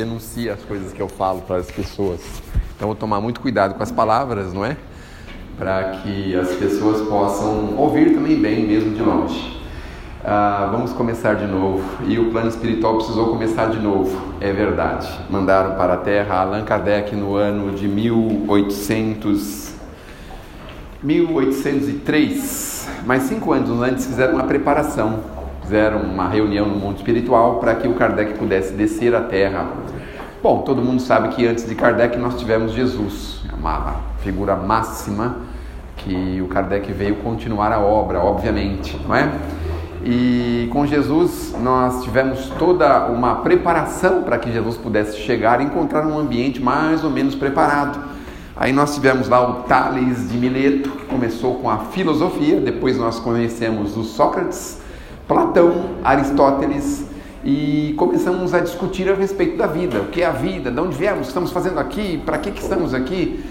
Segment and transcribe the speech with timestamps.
[0.00, 2.20] denuncia as coisas que eu falo para as pessoas.
[2.74, 4.76] Então vou tomar muito cuidado com as palavras, não é?
[5.58, 9.60] Para que as pessoas possam ouvir também bem, mesmo de longe.
[10.24, 11.84] Ah, vamos começar de novo.
[12.06, 15.06] E o plano espiritual precisou começar de novo, é verdade.
[15.28, 19.74] Mandaram para a Terra Allan Kardec no ano de 1800,
[21.02, 22.88] 1803.
[23.04, 25.20] Mas cinco anos antes fizeram uma preparação,
[25.62, 29.89] fizeram uma reunião no mundo espiritual para que o Kardec pudesse descer à Terra.
[30.42, 35.36] Bom, todo mundo sabe que antes de Kardec nós tivemos Jesus, uma figura máxima
[35.98, 39.30] que o Kardec veio continuar a obra, obviamente, não é?
[40.02, 46.06] E com Jesus nós tivemos toda uma preparação para que Jesus pudesse chegar e encontrar
[46.06, 48.02] um ambiente mais ou menos preparado.
[48.56, 53.20] Aí nós tivemos lá o Tales de Mileto, que começou com a filosofia, depois nós
[53.20, 54.80] conhecemos o Sócrates,
[55.28, 57.09] Platão, Aristóteles
[57.44, 60.00] e começamos a discutir a respeito da vida.
[60.00, 60.70] O que é a vida?
[60.70, 61.28] De onde viemos?
[61.28, 62.20] Estamos fazendo aqui?
[62.24, 63.44] Para que, que estamos aqui?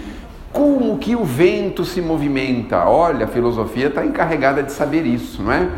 [0.52, 2.84] Como que o vento se movimenta?
[2.86, 5.68] Olha, a filosofia está encarregada de saber isso, não é?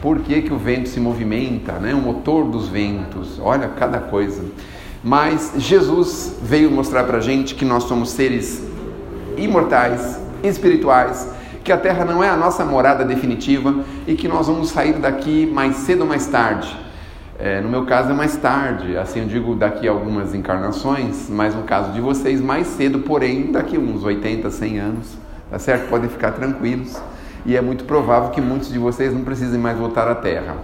[0.00, 1.92] por que, que o vento se movimenta, né?
[1.94, 4.42] o motor dos ventos, olha cada coisa.
[5.02, 8.62] Mas Jesus veio mostrar para a gente que nós somos seres
[9.36, 11.28] imortais, espirituais,
[11.62, 15.46] que a Terra não é a nossa morada definitiva e que nós vamos sair daqui
[15.46, 16.74] mais cedo ou mais tarde.
[17.42, 21.54] É, no meu caso é mais tarde, assim eu digo daqui a algumas encarnações, mas
[21.54, 25.16] no caso de vocês mais cedo, porém daqui a uns 80, 100 anos,
[25.50, 25.88] tá certo?
[25.88, 27.00] Podem ficar tranquilos
[27.46, 30.56] e é muito provável que muitos de vocês não precisem mais voltar à Terra.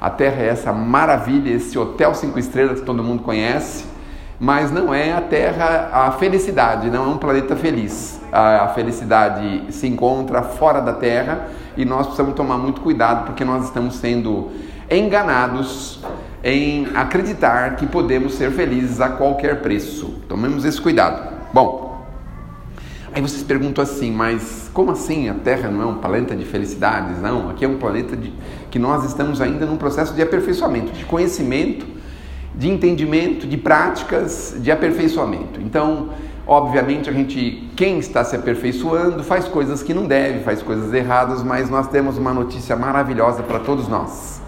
[0.00, 3.84] A Terra é essa maravilha, esse hotel cinco estrelas que todo mundo conhece,
[4.38, 8.20] mas não é a Terra a felicidade, não é um planeta feliz.
[8.30, 13.64] A, felicidade se encontra fora da Terra e nós precisamos tomar muito cuidado porque nós
[13.64, 14.52] estamos sendo
[14.96, 16.00] enganados
[16.42, 20.14] em acreditar que podemos ser felizes a qualquer preço.
[20.28, 21.32] Tomemos esse cuidado.
[21.52, 21.92] Bom,
[23.14, 27.20] Aí vocês perguntam assim, mas como assim a Terra não é um planeta de felicidades?
[27.20, 28.32] Não, aqui é um planeta de,
[28.70, 31.84] que nós estamos ainda num processo de aperfeiçoamento, de conhecimento,
[32.54, 35.60] de entendimento, de práticas, de aperfeiçoamento.
[35.60, 36.08] Então,
[36.46, 41.42] obviamente, a gente, quem está se aperfeiçoando, faz coisas que não deve, faz coisas erradas,
[41.42, 44.41] mas nós temos uma notícia maravilhosa para todos nós.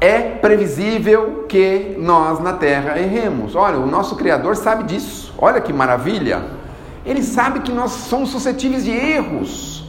[0.00, 3.54] É previsível que nós na Terra erremos.
[3.54, 5.32] Olha, o nosso Criador sabe disso.
[5.38, 6.42] Olha que maravilha!
[7.04, 9.88] Ele sabe que nós somos suscetíveis de erros.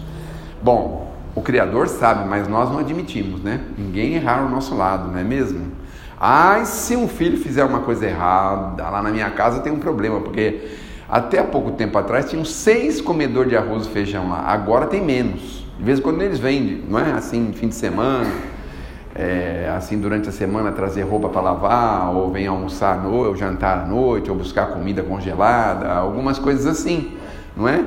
[0.62, 3.60] Bom, o Criador sabe, mas nós não admitimos, né?
[3.78, 5.72] Ninguém errar ao nosso lado, não é mesmo?
[6.20, 10.22] Ai, se um filho fizer uma coisa errada, lá na minha casa tem um problema,
[10.22, 10.70] porque
[11.10, 15.04] até há pouco tempo atrás tinham seis comedores de arroz e feijão lá, agora tem
[15.04, 15.66] menos.
[15.78, 18.26] De vez em quando eles vendem, não é assim, fim de semana
[19.18, 23.36] é, assim durante a semana trazer roupa para lavar, ou vem almoçar à noite, ou
[23.36, 27.18] jantar à noite, ou buscar comida congelada, algumas coisas assim,
[27.56, 27.84] não é?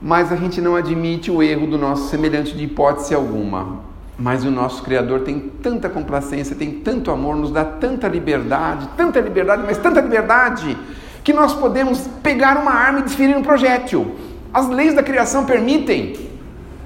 [0.00, 3.80] Mas a gente não admite o erro do nosso semelhante de hipótese alguma.
[4.18, 9.20] Mas o nosso Criador tem tanta complacência, tem tanto amor, nos dá tanta liberdade, tanta
[9.20, 10.78] liberdade, mas tanta liberdade,
[11.24, 14.14] que nós podemos pegar uma arma e desferir um projétil.
[14.52, 16.30] As leis da criação permitem.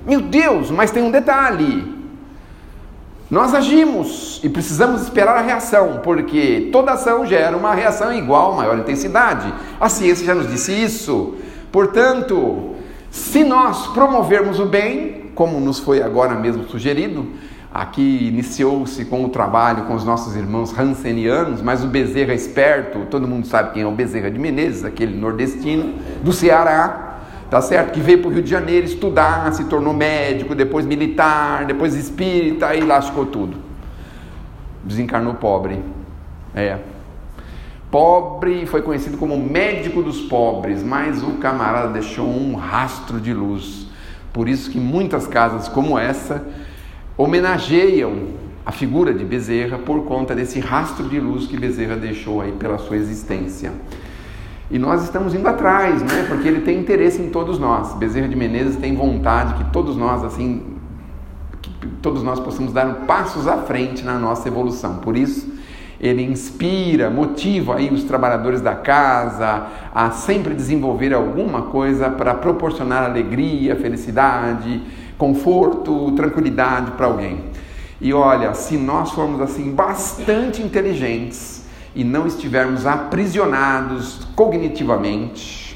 [0.06, 1.97] Meu Deus, mas tem um detalhe:
[3.31, 8.78] nós agimos e precisamos esperar a reação, porque toda ação gera uma reação igual, maior
[8.78, 9.53] intensidade.
[9.78, 11.34] A ciência já nos disse isso.
[11.71, 12.75] Portanto,
[13.11, 17.27] se nós promovermos o bem, como nos foi agora mesmo sugerido,
[17.72, 23.28] aqui iniciou-se com o trabalho com os nossos irmãos hansenianos, mas o Bezerra esperto, todo
[23.28, 27.07] mundo sabe quem é o Bezerra de Menezes, aquele nordestino do Ceará,
[27.50, 27.92] tá certo?
[27.92, 32.75] Que veio para o Rio de Janeiro estudar, se tornou médico, depois militar, depois espírita
[32.75, 33.56] e lascou tudo.
[34.84, 35.82] Desencarnou pobre.
[36.54, 36.78] É.
[37.91, 43.86] Pobre foi conhecido como médico dos pobres, mas o camarada deixou um rastro de luz.
[44.32, 46.47] Por isso que muitas casas como essa
[47.16, 48.28] homenageiam
[48.69, 52.76] a figura de Bezerra por conta desse rastro de luz que Bezerra deixou aí pela
[52.76, 53.72] sua existência.
[54.70, 56.26] E nós estamos indo atrás, né?
[56.28, 57.94] Porque ele tem interesse em todos nós.
[57.94, 60.62] Bezerra de Menezes tem vontade que todos nós, assim,
[61.80, 64.97] que todos nós possamos dar passos à frente na nossa evolução.
[64.97, 65.50] Por isso,
[65.98, 73.03] ele inspira, motiva aí os trabalhadores da casa a sempre desenvolver alguma coisa para proporcionar
[73.04, 74.82] alegria, felicidade,
[75.16, 77.41] conforto, tranquilidade para alguém.
[78.00, 85.68] E olha, se nós formos assim bastante inteligentes, e não estivermos aprisionados cognitivamente,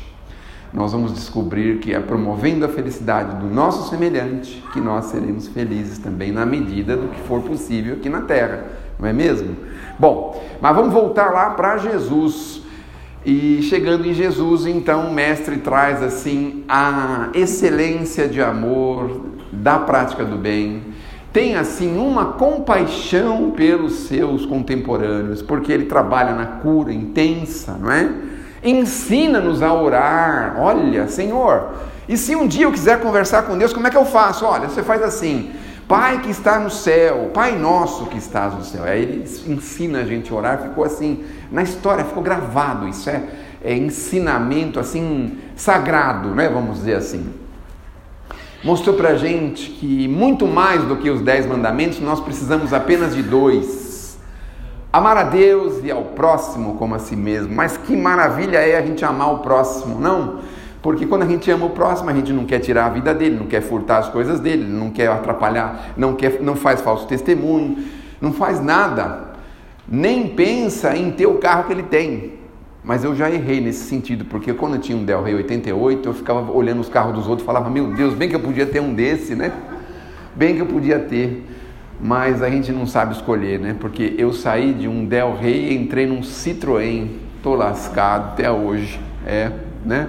[0.72, 5.98] nós vamos descobrir que é promovendo a felicidade do nosso semelhante que nós seremos felizes
[5.98, 8.64] também na medida do que for possível aqui na Terra.
[8.98, 9.54] não é mesmo?
[9.98, 12.62] Bom, mas vamos voltar lá para Jesus.
[13.24, 20.24] E chegando em Jesus, então o mestre traz assim a excelência de amor da prática
[20.24, 20.91] do bem.
[21.32, 28.10] Tem assim uma compaixão pelos seus contemporâneos, porque ele trabalha na cura intensa, não é?
[28.62, 30.56] Ensina-nos a orar.
[30.58, 31.70] Olha, Senhor,
[32.06, 34.44] e se um dia eu quiser conversar com Deus, como é que eu faço?
[34.44, 35.50] Olha, você faz assim:
[35.88, 38.84] Pai que está no céu, Pai nosso que estás no céu.
[38.84, 43.22] Aí ele ensina a gente a orar, ficou assim, na história ficou gravado, isso é,
[43.64, 46.48] é ensinamento assim, sagrado, né?
[46.48, 47.41] Vamos dizer assim.
[48.64, 53.20] Mostrou pra gente que muito mais do que os dez mandamentos, nós precisamos apenas de
[53.20, 54.16] dois.
[54.92, 57.52] Amar a Deus e ao próximo como a si mesmo.
[57.52, 60.38] Mas que maravilha é a gente amar o próximo, não?
[60.80, 63.36] Porque quando a gente ama o próximo, a gente não quer tirar a vida dele,
[63.36, 67.78] não quer furtar as coisas dele, não quer atrapalhar, não, quer, não faz falso testemunho,
[68.20, 69.32] não faz nada,
[69.88, 72.41] nem pensa em ter o carro que ele tem.
[72.84, 76.14] Mas eu já errei nesse sentido, porque quando eu tinha um Del Rey 88, eu
[76.14, 78.80] ficava olhando os carros dos outros e falava: Meu Deus, bem que eu podia ter
[78.80, 79.52] um desse, né?
[80.34, 81.48] Bem que eu podia ter.
[82.00, 83.76] Mas a gente não sabe escolher, né?
[83.78, 87.06] Porque eu saí de um Del Rey e entrei num Citroën,
[87.40, 89.52] tô lascado até hoje, é,
[89.84, 90.08] né?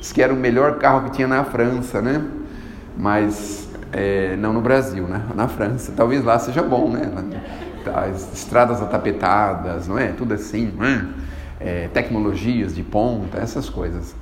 [0.00, 2.24] Diz que era o melhor carro que tinha na França, né?
[2.96, 5.20] Mas é, não no Brasil, né?
[5.34, 5.92] Na França.
[5.94, 7.12] Talvez lá seja bom, né?
[7.94, 10.08] As estradas atapetadas, não é?
[10.08, 11.04] Tudo assim, não é?
[11.58, 14.14] É, tecnologias de ponta, essas coisas.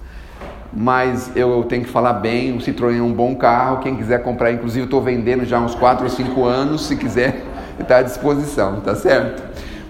[0.72, 4.52] Mas eu tenho que falar bem, o Citroën é um bom carro, quem quiser comprar,
[4.52, 7.44] inclusive estou vendendo já há uns 4 ou 5 anos, se quiser,
[7.78, 9.42] está à disposição, tá certo?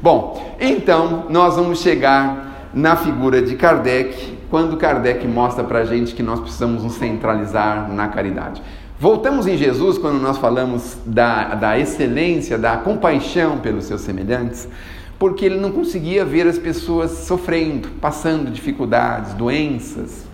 [0.03, 6.15] Bom, então nós vamos chegar na figura de Kardec, quando Kardec mostra para a gente
[6.15, 8.61] que nós precisamos nos centralizar na caridade.
[9.01, 14.69] Voltamos em Jesus quando nós falamos da, da excelência, da compaixão pelos seus semelhantes,
[15.19, 20.25] porque ele não conseguia ver as pessoas sofrendo, passando dificuldades, doenças.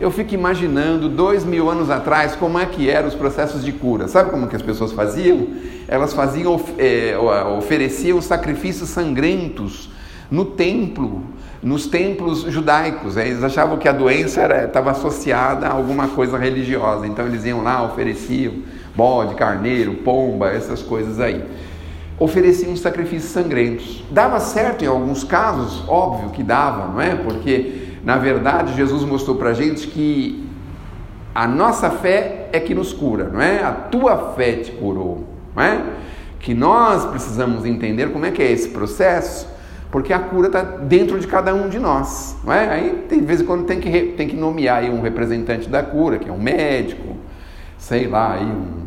[0.00, 4.08] Eu fico imaginando dois mil anos atrás como é que eram os processos de cura.
[4.08, 5.46] Sabe como que as pessoas faziam?
[5.86, 7.16] Elas faziam, é,
[7.56, 9.90] ofereciam sacrifícios sangrentos
[10.30, 11.22] no templo
[11.62, 13.14] nos templos judaicos.
[13.14, 13.28] Né?
[13.28, 17.06] Eles achavam que a doença estava associada a alguma coisa religiosa.
[17.06, 18.54] Então eles iam lá, ofereciam
[18.94, 21.44] bode, carneiro, pomba, essas coisas aí.
[22.22, 24.04] Ofereciam sacrifícios sangrentos.
[24.08, 27.16] Dava certo em alguns casos, óbvio que dava, não é?
[27.16, 30.48] Porque na verdade Jesus mostrou para gente que
[31.34, 33.64] a nossa fé é que nos cura, não é?
[33.64, 35.26] A tua fé te curou,
[35.56, 35.82] não é?
[36.38, 39.48] Que nós precisamos entender como é que é esse processo
[39.90, 42.36] porque a cura está dentro de cada um de nós.
[42.44, 42.70] Não é?
[42.70, 46.30] Aí, de vez em quando, tem que, tem que nomear um representante da cura, que
[46.30, 47.16] é um médico,
[47.76, 48.81] sei lá, aí um,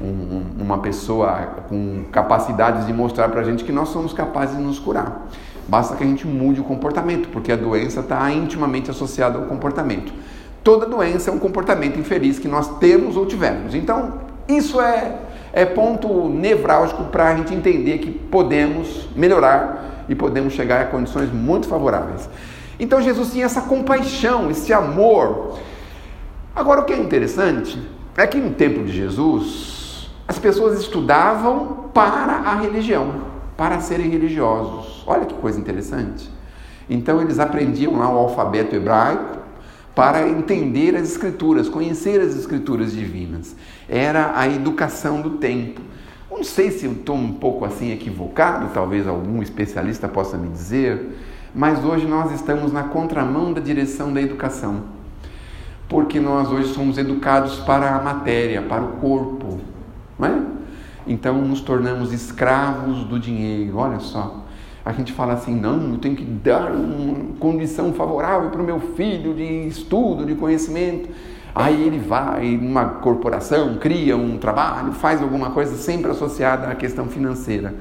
[0.00, 4.62] um, uma pessoa com capacidades de mostrar para a gente que nós somos capazes de
[4.62, 5.28] nos curar.
[5.68, 10.12] Basta que a gente mude o comportamento, porque a doença está intimamente associada ao comportamento.
[10.64, 13.74] Toda doença é um comportamento infeliz que nós temos ou tivemos.
[13.74, 15.18] Então, isso é,
[15.52, 21.32] é ponto nevrálgico para a gente entender que podemos melhorar e podemos chegar a condições
[21.32, 22.28] muito favoráveis.
[22.78, 25.58] Então Jesus tinha essa compaixão, esse amor.
[26.54, 27.80] Agora o que é interessante
[28.16, 29.81] é que no tempo de Jesus
[30.26, 33.22] as pessoas estudavam para a religião,
[33.56, 35.02] para serem religiosos.
[35.06, 36.30] Olha que coisa interessante.
[36.88, 39.38] Então eles aprendiam lá o alfabeto hebraico
[39.94, 43.54] para entender as escrituras, conhecer as escrituras divinas.
[43.88, 45.80] Era a educação do tempo.
[46.30, 51.18] Não sei se eu estou um pouco assim equivocado, talvez algum especialista possa me dizer,
[51.54, 54.82] mas hoje nós estamos na contramão da direção da educação.
[55.88, 59.60] Porque nós hoje somos educados para a matéria, para o corpo,
[60.22, 60.42] não é?
[61.06, 63.76] Então nos tornamos escravos do dinheiro.
[63.76, 64.44] Olha só,
[64.84, 68.80] a gente fala assim: não, eu tenho que dar uma condição favorável para o meu
[68.80, 71.08] filho de estudo, de conhecimento.
[71.54, 77.06] Aí ele vai numa corporação, cria um trabalho, faz alguma coisa sempre associada à questão
[77.08, 77.74] financeira.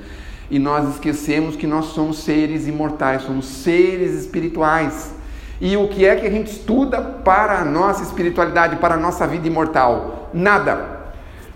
[0.50, 5.15] E nós esquecemos que nós somos seres imortais, somos seres espirituais.
[5.62, 9.25] E o que é que a gente estuda para a nossa espiritualidade, para a nossa
[9.25, 10.29] vida imortal?
[10.33, 11.00] Nada.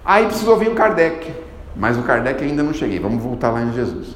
[0.06, 1.34] Aí precisou vir o Kardec,
[1.76, 3.00] mas o Kardec ainda não cheguei.
[3.00, 4.16] Vamos voltar lá em Jesus.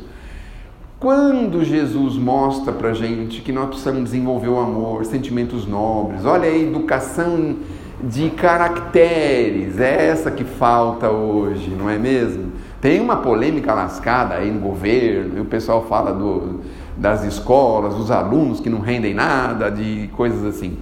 [0.99, 6.55] Quando Jesus mostra para gente que nós precisamos desenvolver o amor, sentimentos nobres, olha a
[6.55, 7.55] educação
[8.03, 12.51] de caracteres, é essa que falta hoje, não é mesmo?
[12.79, 16.61] Tem uma polêmica lascada aí no governo, e o pessoal fala do,
[16.95, 20.77] das escolas, dos alunos que não rendem nada, de coisas assim.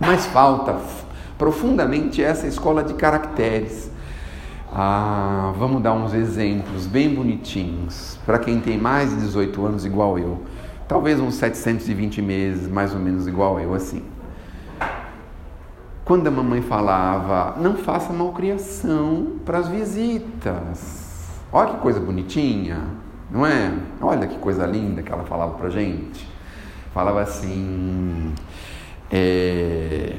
[0.00, 0.76] Mas falta
[1.36, 3.91] profundamente essa escola de caracteres.
[4.74, 10.18] Ah, vamos dar uns exemplos bem bonitinhos para quem tem mais de 18 anos, igual
[10.18, 10.40] eu.
[10.88, 14.02] Talvez uns 720 meses, mais ou menos igual eu, assim.
[16.06, 21.28] Quando a mamãe falava, não faça malcriação para as visitas.
[21.52, 22.80] Olha que coisa bonitinha,
[23.30, 23.74] não é?
[24.00, 26.26] Olha que coisa linda que ela falava para gente.
[26.94, 28.32] Falava assim:
[29.10, 30.16] é,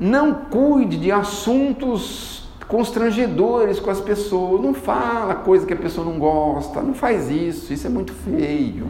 [0.00, 2.41] não cuide de assuntos
[2.72, 4.62] constrangedores com as pessoas.
[4.62, 6.80] Não fala coisa que a pessoa não gosta.
[6.80, 7.70] Não faz isso.
[7.70, 8.86] Isso é muito feio.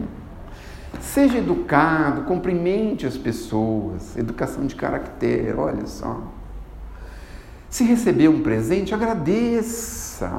[1.01, 4.15] Seja educado, cumprimente as pessoas.
[4.15, 6.21] Educação de caractere, olha só.
[7.69, 10.31] Se receber um presente, agradeça.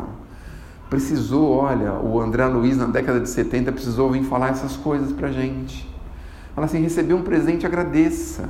[0.88, 5.30] Precisou, olha, o André Luiz na década de 70 precisou vir falar essas coisas pra
[5.30, 5.86] gente.
[6.54, 8.48] Fala assim: receber um presente, agradeça.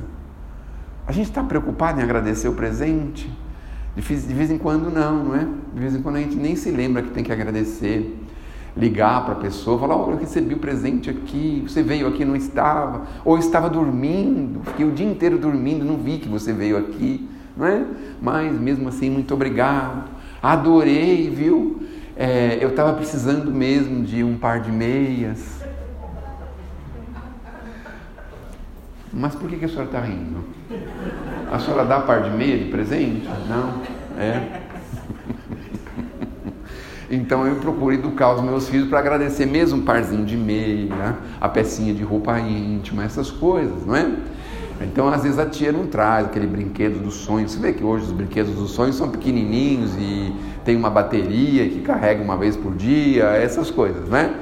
[1.05, 3.29] A gente está preocupado em agradecer o presente?
[3.95, 5.47] De vez em quando não, não é?
[5.73, 8.21] De vez em quando a gente nem se lembra que tem que agradecer.
[8.75, 12.35] Ligar para a pessoa, falar, oh, eu recebi o presente aqui, você veio aqui não
[12.35, 17.25] estava, ou estava dormindo, fiquei o dia inteiro dormindo, não vi que você veio aqui,
[17.55, 17.85] não é?
[18.21, 20.09] Mas mesmo assim, muito obrigado,
[20.43, 21.83] adorei, viu?
[22.17, 25.63] É, eu estava precisando mesmo de um par de meias.
[29.13, 30.43] Mas por que, que a senhora está rindo?
[31.55, 33.29] A senhora dá par de meia de presente?
[33.47, 33.81] Não?
[34.21, 34.59] É?
[37.09, 41.47] Então eu procuro educar os meus filhos para agradecer mesmo um parzinho de meia, a
[41.47, 44.11] pecinha de roupa íntima, essas coisas, não é?
[44.81, 47.53] Então às vezes a tia não traz aquele brinquedo dos sonhos.
[47.53, 50.35] Você vê que hoje os brinquedos dos sonhos são pequenininhos e
[50.65, 54.35] tem uma bateria que carrega uma vez por dia, essas coisas, né?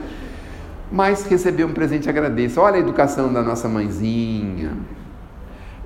[0.91, 2.59] Mas receber um presente agradeça.
[2.59, 4.71] Olha a educação da nossa mãezinha,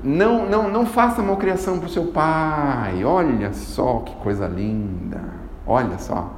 [0.04, 3.04] não, não, não faça malcriação para o seu pai.
[3.04, 5.22] Olha só que coisa linda.
[5.66, 6.32] Olha só.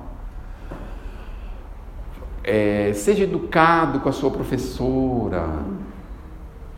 [2.43, 5.45] É, seja educado com a sua professora.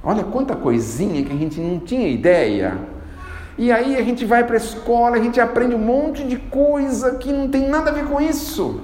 [0.04, 2.78] Olha quanta coisinha que a gente não tinha ideia.
[3.58, 7.16] E aí a gente vai para a escola, a gente aprende um monte de coisa
[7.16, 8.82] que não tem nada a ver com isso.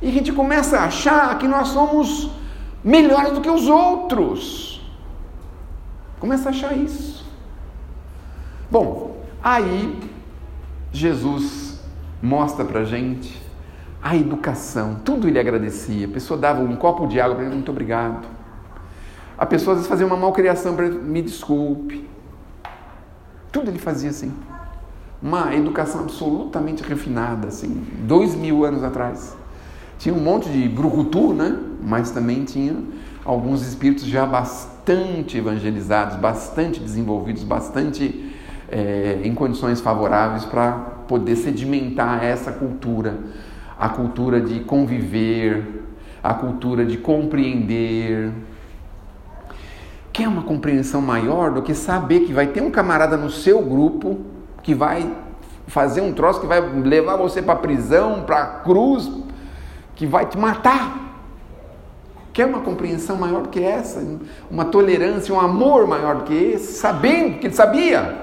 [0.00, 2.30] E a gente começa a achar que nós somos
[2.82, 4.77] melhores do que os outros.
[6.18, 7.24] Começa a achar isso.
[8.70, 9.98] Bom, aí
[10.92, 11.80] Jesus
[12.22, 13.40] mostra para gente
[14.02, 16.06] a educação, tudo ele agradecia.
[16.06, 18.26] A pessoa dava um copo de água para ele, muito obrigado.
[19.36, 22.08] A pessoa às vezes fazia uma malcriação para ele, me desculpe.
[23.50, 24.32] Tudo ele fazia assim.
[25.22, 29.36] Uma educação absolutamente refinada, assim, dois mil anos atrás.
[29.98, 31.58] Tinha um monte de brucutu, né?
[31.82, 32.76] Mas também tinha
[33.28, 38.32] alguns espíritos já bastante evangelizados, bastante desenvolvidos, bastante
[38.70, 40.72] é, em condições favoráveis para
[41.06, 43.18] poder sedimentar essa cultura,
[43.78, 45.84] a cultura de conviver,
[46.24, 48.32] a cultura de compreender.
[50.10, 54.20] Quer uma compreensão maior do que saber que vai ter um camarada no seu grupo
[54.62, 55.06] que vai
[55.66, 59.10] fazer um troço que vai levar você para prisão, para cruz,
[59.94, 61.07] que vai te matar.
[62.38, 64.00] Quer uma compreensão maior do que essa?
[64.48, 66.74] Uma tolerância, um amor maior do que esse?
[66.74, 68.16] Sabendo que ele sabia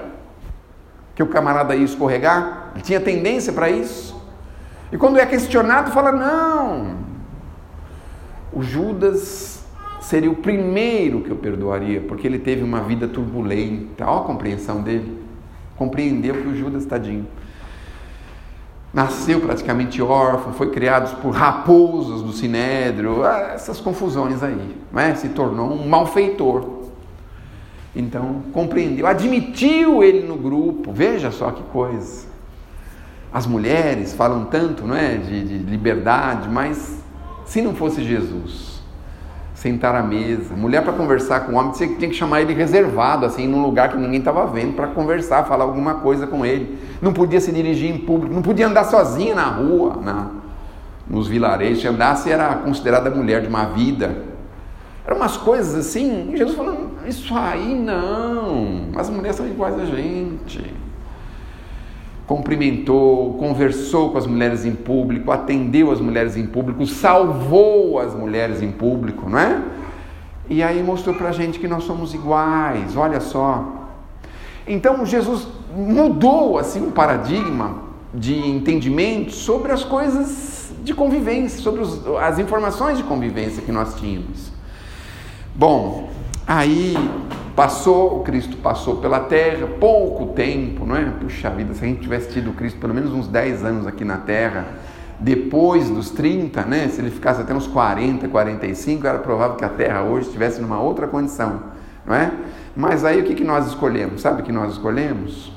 [1.14, 4.18] que o camarada ia escorregar, ele tinha tendência para isso.
[4.90, 6.96] E quando é questionado, fala: não,
[8.54, 9.62] o Judas
[10.00, 14.06] seria o primeiro que eu perdoaria, porque ele teve uma vida turbulenta.
[14.06, 15.22] Olha a compreensão dele.
[15.76, 17.28] Compreendeu que o Judas, tadinho,
[18.96, 25.14] nasceu praticamente órfão, foi criado por raposos do sinédrio, ah, essas confusões aí, não é?
[25.14, 26.86] se tornou um malfeitor.
[27.94, 30.92] Então, compreendeu, admitiu ele no grupo.
[30.94, 32.26] Veja só que coisa.
[33.30, 36.98] As mulheres falam tanto, não é, de, de liberdade, mas
[37.44, 38.75] se não fosse Jesus,
[39.56, 43.48] sentar à mesa, mulher para conversar com o homem, tinha que chamar ele reservado, assim,
[43.48, 46.78] num lugar que ninguém estava vendo, para conversar, falar alguma coisa com ele.
[47.00, 50.30] Não podia se dirigir em público, não podia andar sozinha na rua, na,
[51.08, 51.80] nos vilarejos.
[51.80, 54.24] Se andasse, era considerada mulher de uma vida.
[55.06, 60.85] Eram umas coisas assim, Jesus falando, isso aí não, as mulheres são iguais a gente.
[62.26, 68.62] Cumprimentou, conversou com as mulheres em público, atendeu as mulheres em público, salvou as mulheres
[68.62, 69.62] em público, não é?
[70.48, 73.90] E aí mostrou para a gente que nós somos iguais, olha só.
[74.66, 82.00] Então Jesus mudou assim um paradigma de entendimento sobre as coisas de convivência, sobre os,
[82.20, 84.50] as informações de convivência que nós tínhamos.
[85.54, 86.08] Bom,
[86.46, 86.94] aí
[87.56, 91.06] Passou, o Cristo passou pela terra, pouco tempo, não é?
[91.06, 94.04] Puxa vida, se a gente tivesse tido o Cristo pelo menos uns 10 anos aqui
[94.04, 94.66] na terra,
[95.18, 96.88] depois dos 30, né?
[96.88, 100.78] Se ele ficasse até uns 40, 45, era provável que a terra hoje estivesse numa
[100.78, 101.62] outra condição,
[102.04, 102.30] não é?
[102.76, 104.20] Mas aí o que, que nós escolhemos?
[104.20, 105.50] Sabe o que nós escolhemos?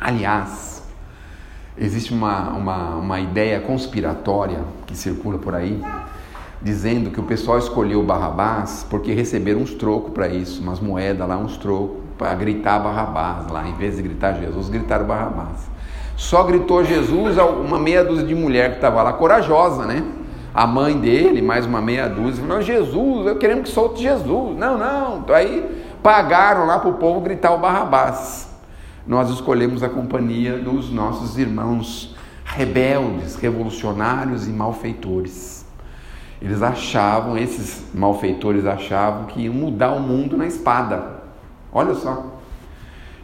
[0.00, 0.82] Aliás,
[1.76, 5.80] existe uma, uma, uma ideia conspiratória que circula por aí,
[6.60, 11.36] dizendo que o pessoal escolheu Barrabás porque receberam uns trocos para isso, umas moedas lá,
[11.36, 15.70] uns trocos, para gritar Barrabás lá, em vez de gritar Jesus, gritaram Barrabás.
[16.16, 20.02] Só gritou Jesus uma meia dúzia de mulher que estava lá, corajosa, né?
[20.52, 24.58] A mãe dele, mais uma meia dúzia, falou, Jesus, eu queremos que solte Jesus.
[24.58, 25.18] Não, não.
[25.18, 28.48] Então aí pagaram lá para o povo gritar o Barrabás.
[29.06, 35.57] Nós escolhemos a companhia dos nossos irmãos rebeldes, revolucionários e malfeitores.
[36.40, 41.22] Eles achavam, esses malfeitores achavam que iam mudar o mundo na espada.
[41.72, 42.38] Olha só.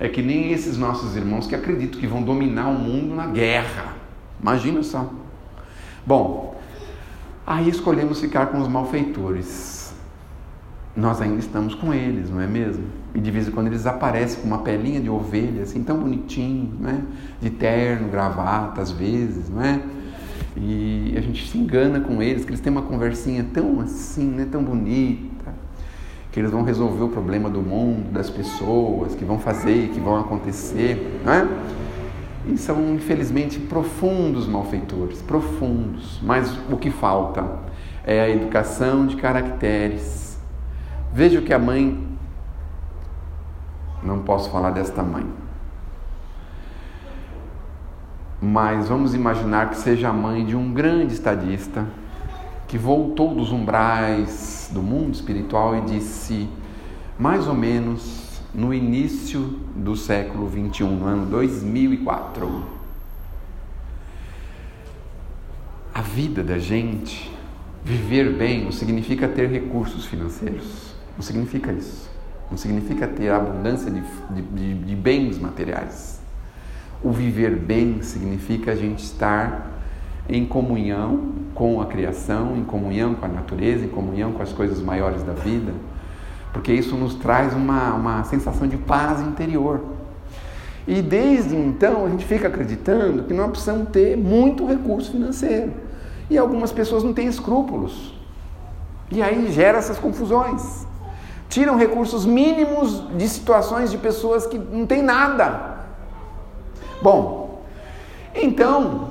[0.00, 3.94] É que nem esses nossos irmãos que acreditam que vão dominar o mundo na guerra.
[4.40, 5.08] Imagina só.
[6.04, 6.60] Bom,
[7.46, 9.94] aí escolhemos ficar com os malfeitores.
[10.96, 12.84] Nós ainda estamos com eles, não é mesmo?
[13.14, 16.76] E de vez em quando eles aparecem com uma pelinha de ovelha, assim, tão bonitinho,
[16.80, 17.02] né?
[17.40, 19.80] De terno, gravata, às vezes, não é?
[20.56, 24.46] E a gente se engana com eles, que eles têm uma conversinha tão assim, né,
[24.50, 25.52] tão bonita,
[26.30, 30.16] que eles vão resolver o problema do mundo, das pessoas, que vão fazer, que vão
[30.16, 31.48] acontecer, né?
[32.46, 36.20] E são, infelizmente, profundos malfeitores, profundos.
[36.22, 37.58] Mas o que falta
[38.04, 40.38] é a educação de caracteres.
[41.12, 42.06] Veja o que a mãe.
[44.02, 45.43] Não posso falar desta mãe
[48.44, 51.86] mas vamos imaginar que seja a mãe de um grande estadista
[52.68, 56.46] que voltou dos umbrais do mundo espiritual e disse,
[57.18, 59.40] mais ou menos no início
[59.74, 62.64] do século 21, no ano 2004,
[65.94, 67.32] a vida da gente,
[67.82, 72.10] viver bem, não significa ter recursos financeiros, não significa isso,
[72.50, 74.02] não significa ter abundância de,
[74.54, 76.13] de, de bens materiais
[77.02, 79.74] o viver bem significa a gente estar
[80.28, 84.80] em comunhão com a criação, em comunhão com a natureza, em comunhão com as coisas
[84.80, 85.72] maiores da vida,
[86.52, 89.80] porque isso nos traz uma, uma sensação de paz interior.
[90.86, 95.72] E desde então a gente fica acreditando que nós precisamos ter muito recurso financeiro.
[96.28, 98.14] E algumas pessoas não têm escrúpulos.
[99.10, 100.86] E aí gera essas confusões.
[101.48, 105.73] Tiram recursos mínimos de situações de pessoas que não têm nada
[107.04, 107.60] Bom,
[108.34, 109.08] então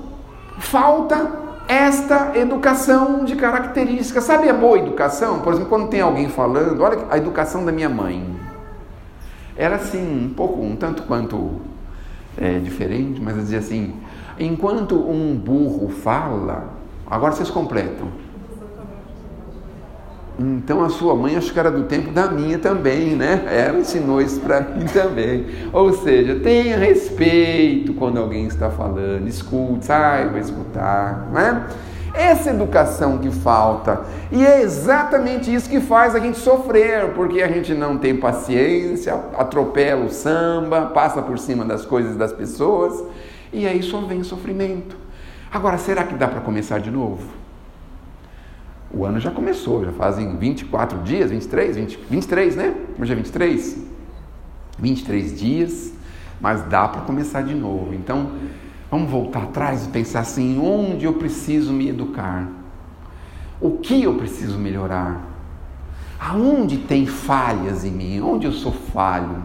[0.58, 1.32] falta
[1.68, 4.24] esta educação de características.
[4.24, 5.42] Sabe a boa educação?
[5.42, 8.36] Por exemplo, quando tem alguém falando, olha a educação da minha mãe.
[9.56, 11.62] Era assim, um pouco, um tanto quanto
[12.36, 13.94] é, diferente, mas dizia assim:
[14.40, 16.74] enquanto um burro fala,
[17.06, 18.08] agora vocês completam.
[20.40, 23.46] Então a sua mãe acho que era do tempo da minha também, né?
[23.48, 25.46] Ela ensinou isso para mim também.
[25.72, 31.68] Ou seja, tenha respeito quando alguém está falando, escute, saiba escutar, né?
[32.16, 34.02] Essa educação que falta.
[34.32, 39.14] E é exatamente isso que faz a gente sofrer, porque a gente não tem paciência,
[39.38, 43.04] atropela o samba, passa por cima das coisas das pessoas,
[43.52, 44.96] e aí só vem sofrimento.
[45.52, 47.43] Agora, será que dá para começar de novo?
[48.94, 52.76] O ano já começou, já fazem 24 dias, 23, 20, 23, né?
[53.00, 53.88] Hoje é 23?
[54.78, 55.94] 23 dias,
[56.40, 57.92] mas dá para começar de novo.
[57.96, 58.34] Então,
[58.92, 62.48] vamos voltar atrás e pensar assim: onde eu preciso me educar?
[63.60, 65.26] O que eu preciso melhorar?
[66.20, 68.22] Aonde tem falhas em mim?
[68.22, 69.44] Onde eu sou falho?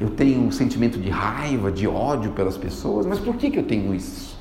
[0.00, 3.64] Eu tenho um sentimento de raiva, de ódio pelas pessoas, mas por que, que eu
[3.64, 4.39] tenho isso?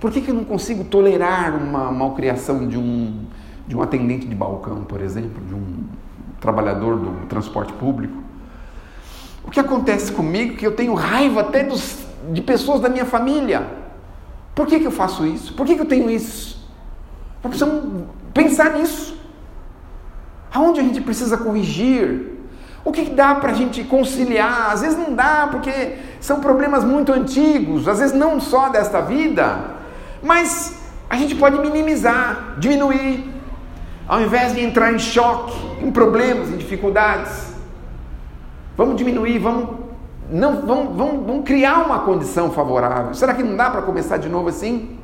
[0.00, 3.26] Por que, que eu não consigo tolerar uma malcriação de um,
[3.68, 5.84] de um atendente de balcão, por exemplo, de um
[6.40, 8.16] trabalhador do transporte público?
[9.44, 11.98] O que acontece comigo é que eu tenho raiva até dos,
[12.32, 13.66] de pessoas da minha família?
[14.54, 15.52] Por que, que eu faço isso?
[15.52, 16.66] Por que, que eu tenho isso?
[17.44, 19.18] Nós precisamos pensar nisso.
[20.52, 22.38] Aonde a gente precisa corrigir?
[22.84, 24.70] O que dá para a gente conciliar?
[24.72, 29.79] Às vezes não dá, porque são problemas muito antigos, às vezes não só desta vida,
[30.22, 30.76] mas
[31.08, 33.32] a gente pode minimizar, diminuir,
[34.06, 37.54] ao invés de entrar em choque, em problemas, em dificuldades.
[38.76, 39.76] Vamos diminuir, vamos,
[40.30, 43.14] não, vamos, vamos, vamos criar uma condição favorável.
[43.14, 44.98] Será que não dá para começar de novo assim?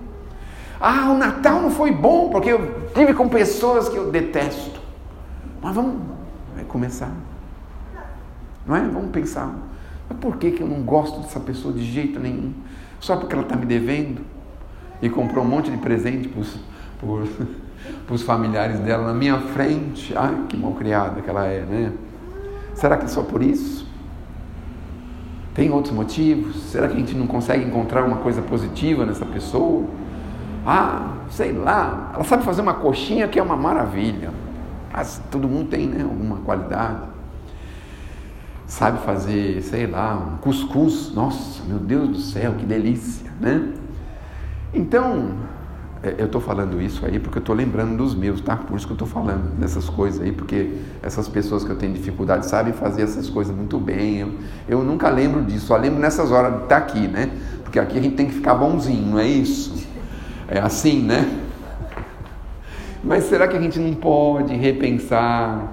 [0.80, 4.80] Ah, o Natal não foi bom porque eu tive com pessoas que eu detesto.
[5.62, 5.96] Mas vamos
[6.68, 7.10] começar.
[8.66, 8.80] Não é?
[8.80, 9.50] Vamos pensar.
[10.08, 12.52] Mas por que, que eu não gosto dessa pessoa de jeito nenhum?
[13.00, 14.22] Só porque ela está me devendo?
[15.00, 20.16] E comprou um monte de presente para os familiares dela na minha frente.
[20.16, 21.92] Ai, que mal criada que ela é, né?
[22.74, 23.86] Será que é só por isso?
[25.54, 26.56] Tem outros motivos?
[26.64, 29.84] Será que a gente não consegue encontrar uma coisa positiva nessa pessoa?
[30.66, 34.30] Ah, sei lá, ela sabe fazer uma coxinha que é uma maravilha.
[34.92, 37.00] Mas todo mundo tem né, alguma qualidade.
[38.66, 41.12] Sabe fazer, sei lá, um cuscuz.
[41.14, 43.72] Nossa, meu Deus do céu, que delícia, né?
[44.76, 45.30] Então,
[46.02, 48.56] é, eu estou falando isso aí porque eu estou lembrando dos meus, tá?
[48.56, 51.94] Por isso que eu estou falando dessas coisas aí, porque essas pessoas que eu tenho
[51.94, 54.18] dificuldade sabem fazer essas coisas muito bem.
[54.18, 54.34] Eu,
[54.68, 57.30] eu nunca lembro disso, só lembro nessas horas de estar tá aqui, né?
[57.62, 59.86] Porque aqui a gente tem que ficar bonzinho, não é isso?
[60.46, 61.42] É assim, né?
[63.02, 65.72] Mas será que a gente não pode repensar?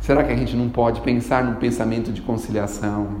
[0.00, 3.18] Será que a gente não pode pensar num pensamento de conciliação?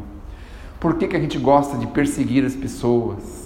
[0.80, 3.37] Por que, que a gente gosta de perseguir as pessoas?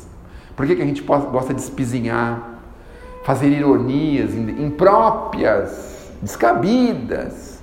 [0.62, 2.53] Por que, que a gente gosta de espizinhar?
[3.22, 7.61] fazer ironias impróprias, descabidas,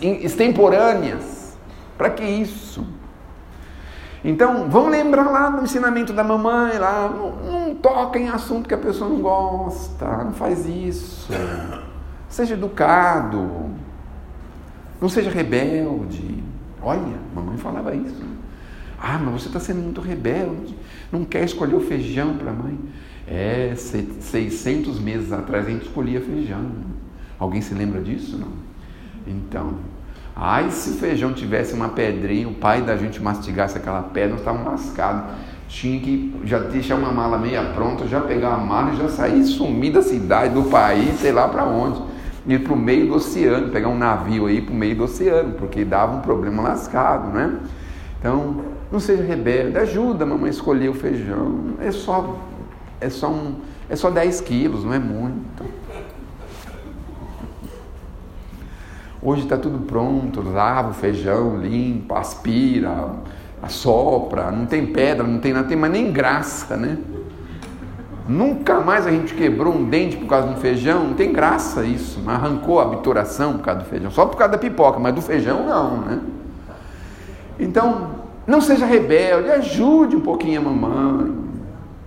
[0.00, 1.56] extemporâneas.
[1.98, 2.86] Para que isso?
[4.24, 8.74] Então, vamos lembrar lá do ensinamento da mamãe, lá, não, não toca em assunto que
[8.74, 11.28] a pessoa não gosta, não faz isso.
[12.28, 13.70] Seja educado,
[14.98, 16.44] não seja rebelde.
[16.82, 18.22] Olha, mamãe falava isso.
[19.00, 20.76] Ah, mas você está sendo muito rebelde,
[21.12, 22.78] não quer escolher o feijão para a mãe.
[23.26, 26.66] É, 600 meses atrás a gente escolhia feijão.
[27.38, 28.38] Alguém se lembra disso?
[28.38, 28.48] Não?
[29.26, 29.74] Então,
[30.34, 34.40] ai se o feijão tivesse uma pedrinha, o pai da gente mastigasse aquela pedra, nós
[34.40, 35.36] estávamos lascados.
[35.68, 39.44] Tinha que já deixar uma mala meia pronta, já pegar a mala e já sair
[39.44, 42.00] sumir da cidade, do país, sei lá para onde.
[42.46, 45.52] Ir para o meio do oceano, pegar um navio aí para o meio do oceano,
[45.52, 47.58] porque dava um problema lascado, né?
[48.18, 51.74] Então, não seja rebelde, ajuda a mamãe a escolher o feijão.
[51.80, 52.38] É só
[53.00, 53.56] é só, um,
[53.88, 55.64] é só 10 quilos, não é muito.
[59.20, 63.10] Hoje está tudo pronto, lava o feijão, limpa, aspira,
[63.60, 66.98] assopra, não tem pedra, não tem nada, tem mais nem graça, né?
[68.28, 72.22] Nunca mais a gente quebrou um dente por causa do feijão, não tem graça isso,
[72.26, 75.66] arrancou a obturação por causa do feijão, só por causa da pipoca, mas do feijão
[75.66, 76.20] não, né?
[77.58, 78.17] Então,
[78.48, 81.48] não seja rebelde, ajude um pouquinho a mamãe,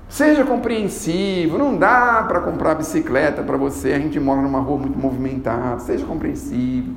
[0.09, 4.99] Seja compreensivo, não dá para comprar bicicleta para você, a gente mora numa rua muito
[4.99, 5.79] movimentada.
[5.79, 6.93] Seja compreensivo.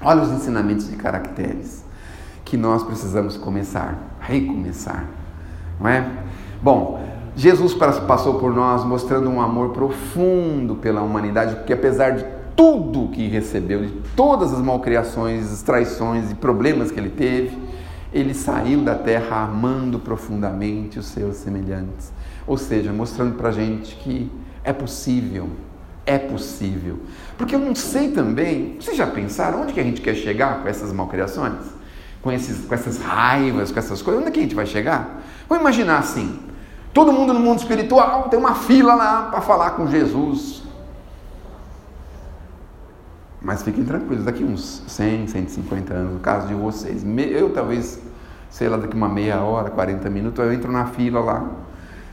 [0.00, 1.84] Olha os ensinamentos de caracteres
[2.42, 5.04] que nós precisamos começar, recomeçar,
[5.78, 6.08] não é?
[6.62, 7.04] Bom,
[7.36, 12.24] Jesus passou por nós mostrando um amor profundo pela humanidade, porque apesar de
[12.56, 17.71] tudo que recebeu, de todas as malcriações, as traições e problemas que ele teve,
[18.12, 22.12] ele saiu da terra amando profundamente os seus semelhantes.
[22.46, 24.30] Ou seja, mostrando para a gente que
[24.62, 25.48] é possível,
[26.04, 27.00] é possível.
[27.38, 30.68] Porque eu não sei também, vocês já pensaram onde que a gente quer chegar com
[30.68, 31.60] essas malcriações?
[32.20, 34.20] Com, esses, com essas raivas, com essas coisas?
[34.20, 35.22] Onde é que a gente vai chegar?
[35.48, 36.38] Vamos imaginar assim,
[36.92, 40.61] todo mundo no mundo espiritual tem uma fila lá para falar com Jesus.
[43.44, 48.00] Mas fiquem tranquilos, daqui uns 100, 150 anos, no caso de vocês, eu talvez,
[48.48, 51.50] sei lá, daqui uma meia hora, 40 minutos, eu entro na fila lá.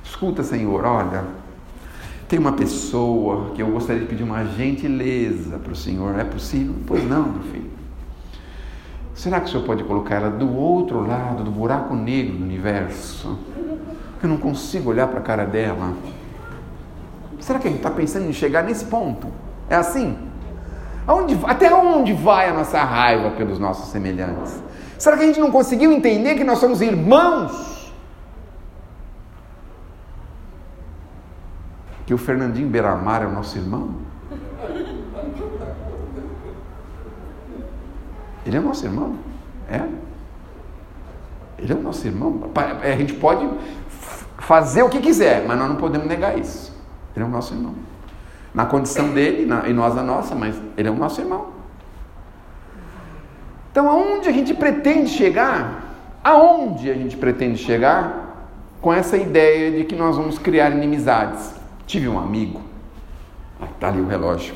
[0.04, 1.24] Escuta, Senhor, olha,
[2.28, 6.18] tem uma pessoa que eu gostaria de pedir uma gentileza para o Senhor.
[6.18, 6.76] É possível?
[6.88, 7.70] Pois não, meu filho.
[9.13, 13.38] Será que o Senhor pode colocar ela do outro lado do buraco negro do universo?
[14.22, 15.94] Eu não consigo olhar para a cara dela.
[17.39, 19.28] Será que a gente está pensando em chegar nesse ponto?
[19.70, 20.29] É assim?
[21.10, 24.62] Aonde, até onde vai a nossa raiva pelos nossos semelhantes?
[25.00, 27.91] Será que a gente não conseguiu entender que nós somos irmãos?
[32.06, 33.95] Que o Fernandinho Beiramar é o nosso irmão?
[38.45, 39.15] Ele é o nosso irmão?
[39.67, 39.82] É?
[41.58, 42.52] Ele é o nosso irmão.
[42.84, 43.50] A gente pode
[44.38, 46.72] fazer o que quiser, mas nós não podemos negar isso.
[47.15, 47.74] Ele é o nosso irmão
[48.54, 51.48] na condição dele na, e nós a nossa, mas ele é o nosso irmão.
[53.72, 55.96] Então, aonde a gente pretende chegar?
[56.24, 58.50] Aonde a gente pretende chegar
[58.82, 61.54] com essa ideia de que nós vamos criar inimizades?
[61.86, 62.62] Tive um amigo,
[63.74, 64.56] está ali o relógio.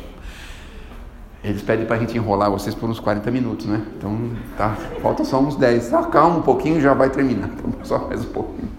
[1.43, 3.85] Eles pedem para a gente enrolar vocês por uns 40 minutos, né?
[3.97, 5.89] Então, tá, falta só uns 10.
[5.89, 7.49] Tá, calma um pouquinho já vai terminar.
[7.49, 8.69] Então, só mais um pouquinho.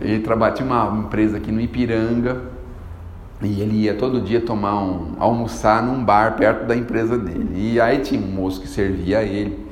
[0.00, 2.42] Ele trabalha, tinha uma empresa aqui no Ipiranga,
[3.40, 7.50] e ele ia todo dia tomar um almoçar num bar perto da empresa dele.
[7.54, 9.66] E aí tinha um moço que servia a ele.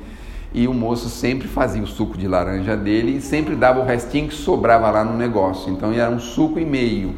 [0.53, 4.29] e o moço sempre fazia o suco de laranja dele e sempre dava o restinho
[4.29, 5.71] que sobrava lá no negócio.
[5.71, 7.15] Então era um suco e meio.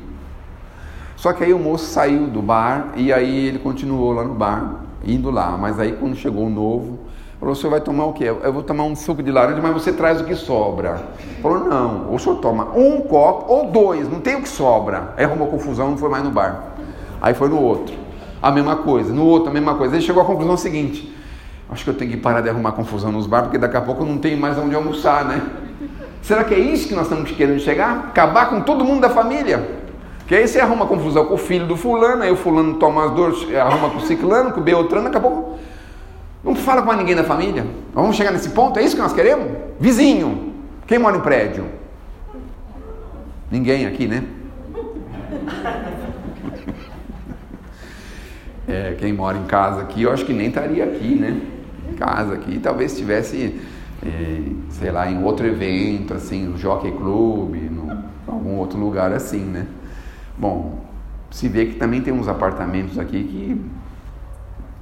[1.16, 4.86] Só que aí o moço saiu do bar e aí ele continuou lá no bar,
[5.06, 5.56] indo lá.
[5.58, 7.00] Mas aí quando chegou o novo,
[7.40, 8.26] falou: o senhor vai tomar o quê?
[8.26, 11.02] Eu vou tomar um suco de laranja, mas você traz o que sobra.
[11.42, 15.14] Falou: não, o senhor toma um copo ou dois, não tem o que sobra.
[15.18, 16.74] Aí arrumou confusão, não foi mais no bar.
[17.22, 17.96] Aí foi no outro.
[18.42, 19.96] A mesma coisa, no outro a mesma coisa.
[19.96, 21.16] Ele chegou à conclusão seguinte:
[21.70, 24.04] acho que eu tenho que parar de arrumar confusão nos bar, porque daqui a pouco
[24.04, 25.42] eu não tenho mais onde almoçar, né?
[26.22, 28.10] Será que é isso que nós estamos querendo chegar?
[28.10, 29.80] Acabar com todo mundo da família?
[30.28, 33.12] Que aí você arruma confusão com o filho do fulano, aí o fulano toma as
[33.12, 35.58] dores, arruma com o ciclano, com o beltrano, daqui a pouco
[36.44, 37.66] não fala com ninguém da família.
[37.94, 38.80] Vamos chegar nesse ponto?
[38.80, 39.52] É isso que nós queremos?
[39.80, 40.54] Vizinho.
[40.88, 41.66] Quem mora em prédio?
[43.52, 44.24] Ninguém aqui, né?
[48.68, 51.42] É, quem mora em casa aqui, eu acho que nem estaria aqui, né?
[51.90, 53.60] Em casa aqui, talvez estivesse,
[54.06, 59.40] é, sei lá, em outro evento, assim, no Jockey Club, no, algum outro lugar assim,
[59.40, 59.66] né?
[60.38, 60.86] Bom,
[61.32, 63.62] se vê que também tem uns apartamentos aqui que,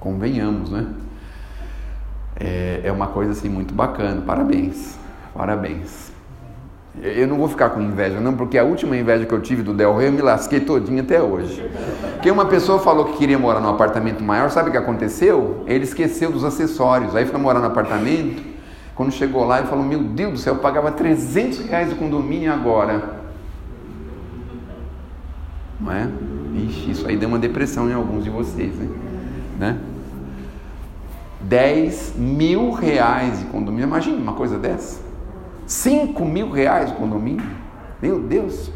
[0.02, 0.88] convenhamos, né?
[2.40, 4.98] É, é uma coisa assim muito bacana, parabéns,
[5.34, 6.12] parabéns.
[7.02, 9.74] Eu não vou ficar com inveja, não, porque a última inveja que eu tive do
[9.74, 11.64] Del Rey eu me lasquei todinho até hoje.
[12.14, 15.64] Porque uma pessoa falou que queria morar num apartamento maior, sabe o que aconteceu?
[15.68, 18.42] Ele esqueceu dos acessórios, aí foi morar no apartamento.
[18.96, 22.52] Quando chegou lá, ele falou: Meu Deus do céu, eu pagava 300 reais de condomínio
[22.52, 23.18] agora.
[25.80, 26.10] Não é?
[26.56, 28.74] Ixi, isso aí deu uma depressão em alguns de vocês,
[29.60, 29.78] né?
[31.48, 35.00] 10 mil reais de condomínio, imagina uma coisa dessa.
[35.66, 37.46] 5 mil reais o condomínio?
[38.02, 38.70] Meu Deus!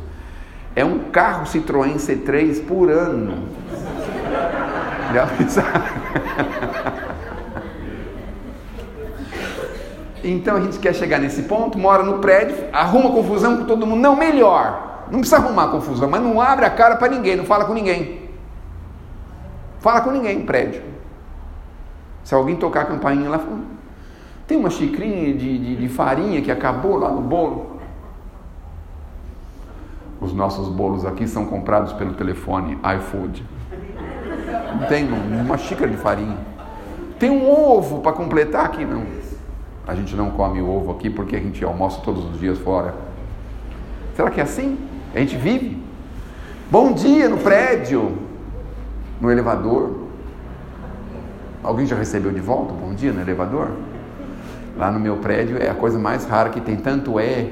[0.73, 3.43] É um carro Citroën C3 por ano.
[5.13, 5.27] Já?
[10.23, 13.99] Então a gente quer chegar nesse ponto, mora no prédio, arruma confusão com todo mundo.
[13.99, 15.05] Não, melhor.
[15.09, 18.29] Não precisa arrumar confusão, mas não abre a cara para ninguém, não fala com ninguém.
[19.79, 20.83] Fala com ninguém prédio.
[22.23, 23.59] Se alguém tocar a campainha lá, fala,
[24.47, 27.79] tem uma xicrinha de, de, de farinha que acabou lá no bolo.
[30.19, 33.43] Os nossos bolos aqui são comprados pelo telefone iFood.
[34.87, 36.37] Tem uma xícara de farinha.
[37.17, 39.03] Tem um ovo para completar aqui, não.
[39.87, 42.93] A gente não come ovo aqui porque a gente almoça todos os dias fora.
[44.15, 44.77] Será que é assim?
[45.15, 45.81] A gente vive?
[46.69, 48.17] Bom dia no prédio,
[49.19, 50.00] no elevador.
[51.63, 53.69] Alguém já recebeu de volta bom dia no elevador?
[54.77, 56.75] lá no meu prédio é a coisa mais rara que tem.
[56.75, 57.47] Tanto é,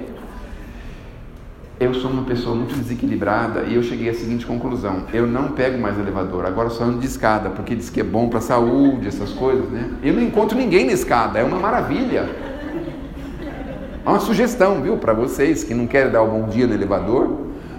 [1.80, 5.78] eu sou uma pessoa muito desequilibrada e eu cheguei à seguinte conclusão: eu não pego
[5.78, 9.08] mais elevador, agora só ando de escada, porque diz que é bom para a saúde,
[9.08, 9.92] essas coisas, né?
[10.04, 12.28] Eu não encontro ninguém na escada, é uma maravilha.
[14.06, 16.74] É uma sugestão, viu, para vocês que não querem dar o um bom dia no
[16.74, 17.30] elevador,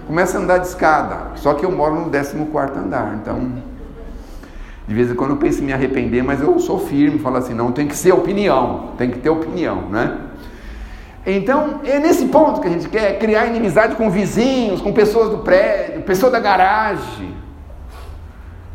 [0.07, 1.35] começa a andar de escada.
[1.35, 2.37] Só que eu moro no 14
[2.77, 3.51] andar, então
[4.87, 7.53] de vez em quando eu penso em me arrepender, mas eu sou firme, falo assim,
[7.53, 10.17] não, tem que ser opinião, tem que ter opinião, né?
[11.25, 15.39] Então, é nesse ponto que a gente quer criar inimizade com vizinhos, com pessoas do
[15.39, 17.35] prédio, pessoa da garagem.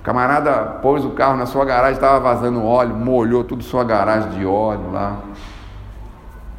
[0.00, 4.30] O camarada pôs o carro na sua garagem, estava vazando óleo, molhou tudo sua garagem
[4.30, 5.18] de óleo lá.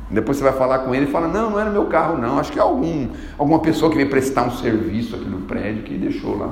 [0.09, 2.37] Depois você vai falar com ele e fala: Não, não era meu carro, não.
[2.37, 3.07] Acho que é algum,
[3.37, 6.49] alguma pessoa que veio prestar um serviço aqui no prédio que deixou lá.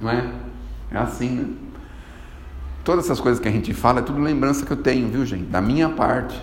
[0.00, 0.24] Não é?
[0.90, 1.44] É assim, né?
[2.84, 5.44] Todas essas coisas que a gente fala é tudo lembrança que eu tenho, viu, gente?
[5.44, 6.40] Da minha parte.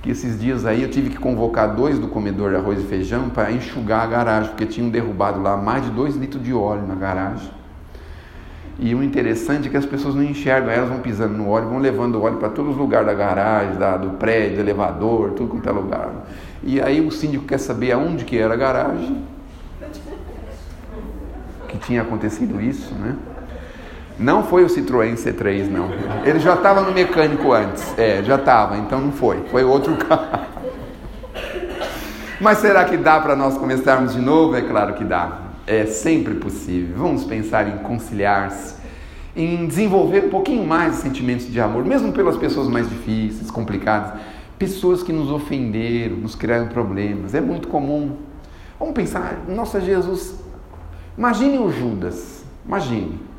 [0.00, 3.30] Que esses dias aí eu tive que convocar dois do comedor de arroz e feijão
[3.30, 6.94] para enxugar a garagem, porque tinham derrubado lá mais de dois litros de óleo na
[6.94, 7.50] garagem.
[8.78, 11.78] E o interessante é que as pessoas não enxergam, elas vão pisando no óleo, vão
[11.78, 15.68] levando óleo para todos os lugares da garagem, da, do prédio, do elevador, tudo quanto
[15.68, 16.10] é lugar.
[16.62, 19.24] E aí o síndico quer saber aonde que era a garagem,
[21.68, 23.16] que tinha acontecido isso, né?
[24.22, 25.90] Não foi o Citroën C3, não.
[26.24, 27.92] Ele já estava no mecânico antes.
[27.98, 29.42] É, já estava, então não foi.
[29.50, 30.46] Foi outro carro.
[32.40, 34.54] Mas será que dá para nós começarmos de novo?
[34.54, 35.38] É claro que dá.
[35.66, 36.94] É sempre possível.
[36.98, 38.76] Vamos pensar em conciliar-se,
[39.34, 44.20] em desenvolver um pouquinho mais sentimentos de amor, mesmo pelas pessoas mais difíceis, complicadas,
[44.56, 47.34] pessoas que nos ofenderam, nos criaram problemas.
[47.34, 48.18] É muito comum.
[48.78, 50.36] Vamos pensar, nossa Jesus,
[51.18, 53.31] imagine o Judas, imagine.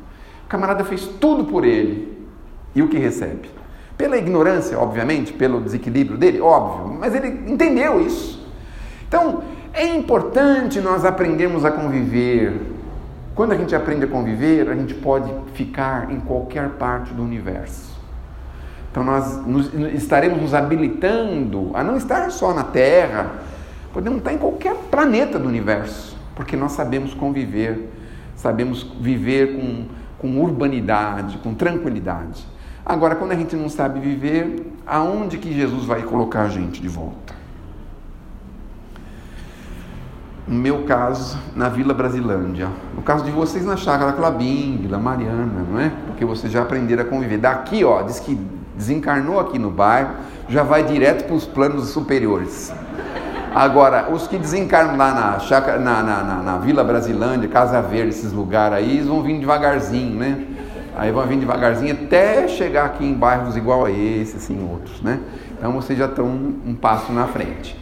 [0.54, 2.16] Camarada fez tudo por ele.
[2.76, 3.50] E o que recebe?
[3.98, 8.46] Pela ignorância, obviamente, pelo desequilíbrio dele, óbvio, mas ele entendeu isso.
[9.08, 12.52] Então, é importante nós aprendermos a conviver.
[13.34, 17.92] Quando a gente aprende a conviver, a gente pode ficar em qualquer parte do universo.
[18.92, 23.32] Então nós nos, estaremos nos habilitando a não estar só na Terra,
[23.92, 27.90] podemos estar em qualquer planeta do universo, porque nós sabemos conviver,
[28.36, 29.86] sabemos viver com,
[30.24, 32.46] com urbanidade, com tranquilidade.
[32.82, 36.88] Agora, quando a gente não sabe viver, aonde que Jesus vai colocar a gente de
[36.88, 37.34] volta?
[40.48, 42.70] No meu caso, na Vila Brasilândia.
[42.94, 45.92] No caso de vocês, na Chácara Clabim, Vila Mariana, não é?
[46.06, 47.36] Porque vocês já aprenderam a conviver.
[47.36, 48.40] Daqui, ó, diz que
[48.74, 50.14] desencarnou aqui no bairro,
[50.48, 52.72] já vai direto para os planos superiores.
[53.54, 58.08] Agora, os que desencarnam lá na, chácara, na, na, na, na Vila Brasilândia, Casa Verde,
[58.08, 60.44] esses lugares aí, eles vão vir devagarzinho, né?
[60.96, 65.20] Aí vão vir devagarzinho até chegar aqui em bairros igual a esse, assim, outros, né?
[65.56, 67.78] Então vocês já estão um passo na frente.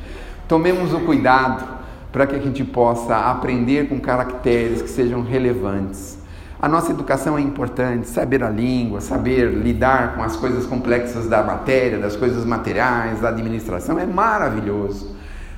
[0.46, 1.64] Tomemos o cuidado
[2.12, 6.18] para que a gente possa aprender com caracteres que sejam relevantes.
[6.60, 11.42] A nossa educação é importante, saber a língua, saber lidar com as coisas complexas da
[11.42, 15.11] matéria, das coisas materiais, da administração é maravilhoso.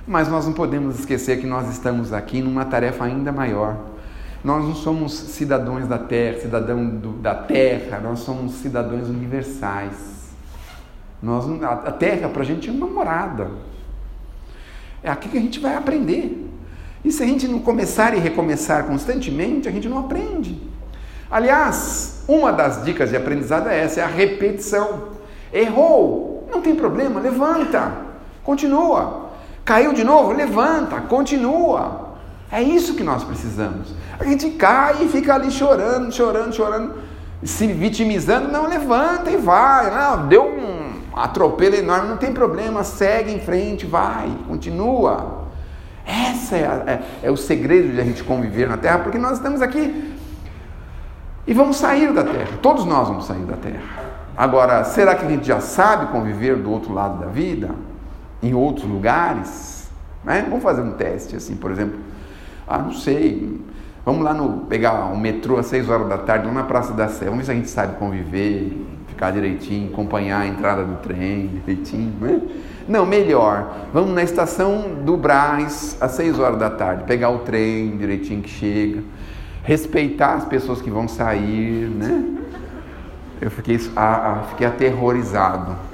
[0.06, 3.76] Mas nós não podemos esquecer que nós estamos aqui numa tarefa ainda maior.
[4.44, 10.24] Nós não somos cidadãos da terra, cidadão do, da terra, nós somos cidadãos universais.
[11.22, 13.50] Nós, a terra para a gente é uma morada.
[15.02, 16.50] É aqui que a gente vai aprender.
[17.02, 20.60] E se a gente não começar e recomeçar constantemente, a gente não aprende.
[21.30, 25.08] Aliás, uma das dicas de aprendizado é essa, é a repetição.
[25.50, 27.92] Errou, não tem problema, levanta,
[28.42, 29.23] continua.
[29.64, 32.14] Caiu de novo, levanta, continua.
[32.52, 33.94] É isso que nós precisamos.
[34.18, 36.94] A gente cai e fica ali chorando, chorando, chorando,
[37.42, 38.52] se vitimizando.
[38.52, 39.90] Não, levanta e vai.
[39.90, 40.84] Não, deu um
[41.16, 45.44] atropelo enorme, não tem problema, segue em frente, vai, continua.
[46.06, 49.62] Essa é, é, é o segredo de a gente conviver na Terra, porque nós estamos
[49.62, 50.14] aqui
[51.46, 52.58] e vamos sair da Terra.
[52.60, 54.04] Todos nós vamos sair da Terra.
[54.36, 57.70] Agora, será que a gente já sabe conviver do outro lado da vida?
[58.44, 59.90] Em outros lugares?
[60.22, 60.44] Né?
[60.48, 61.98] Vamos fazer um teste assim, por exemplo.
[62.68, 63.60] Ah, não sei.
[64.04, 67.08] Vamos lá no, pegar um metrô às 6 horas da tarde, lá na Praça da
[67.08, 67.24] Sé.
[67.24, 72.12] Vamos ver se a gente sabe conviver, ficar direitinho, acompanhar a entrada do trem direitinho.
[72.20, 72.42] Né?
[72.86, 73.86] Não, melhor.
[73.94, 78.50] Vamos na estação do Brás às 6 horas da tarde, pegar o trem direitinho que
[78.50, 79.02] chega,
[79.62, 82.24] respeitar as pessoas que vão sair, né?
[83.40, 85.93] Eu fiquei, ah, ah, fiquei aterrorizado.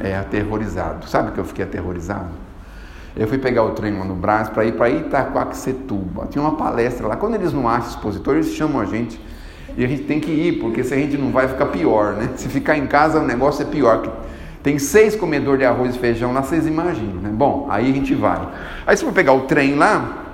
[0.00, 1.08] É, aterrorizado.
[1.08, 2.28] Sabe que eu fiquei aterrorizado?
[3.16, 6.26] Eu fui pegar o trem lá no Brás para ir para Itacoaxetuba.
[6.26, 7.16] Tinha uma palestra lá.
[7.16, 9.18] Quando eles não acham expositor, eles chamam a gente.
[9.76, 12.30] E a gente tem que ir, porque se a gente não vai, fica pior, né?
[12.36, 14.06] Se ficar em casa, o negócio é pior.
[14.62, 17.30] Tem seis comedores de arroz e feijão lá, vocês imaginam, né?
[17.32, 18.48] Bom, aí a gente vai.
[18.86, 20.24] Aí você vai pegar o trem lá,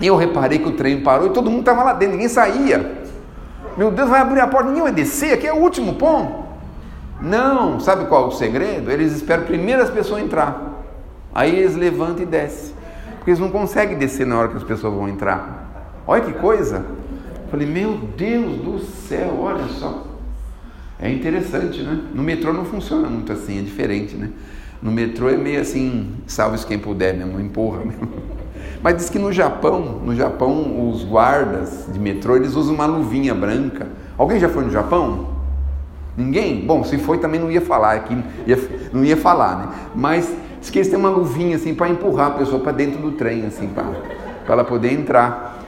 [0.00, 3.04] e eu reparei que o trem parou e todo mundo estava lá dentro, ninguém saía.
[3.76, 6.43] Meu Deus, vai abrir a porta, ninguém vai descer, aqui é o último ponto.
[7.20, 8.90] Não, sabe qual é o segredo?
[8.90, 10.84] Eles esperam primeiro as pessoas entrar.
[11.34, 12.74] Aí eles levantam e descem.
[13.16, 15.92] Porque eles não conseguem descer na hora que as pessoas vão entrar.
[16.06, 16.84] Olha que coisa.
[17.50, 20.04] Falei, meu Deus do céu, olha só.
[21.00, 22.00] É interessante, né?
[22.14, 24.30] No metrô não funciona muito assim, é diferente, né?
[24.82, 28.08] No metrô é meio assim, salve quem puder mesmo, empurra mesmo.
[28.82, 33.34] Mas diz que no Japão, no Japão, os guardas de metrô, eles usam uma luvinha
[33.34, 33.86] branca.
[34.16, 35.33] Alguém já foi no Japão?
[36.16, 36.64] Ninguém?
[36.64, 38.58] Bom, se foi também não ia falar aqui, ia,
[38.92, 39.68] não ia falar, né?
[39.94, 43.12] Mas diz que eles têm uma luvinha assim para empurrar a pessoa para dentro do
[43.12, 43.84] trem, assim, para
[44.48, 45.58] ela poder entrar.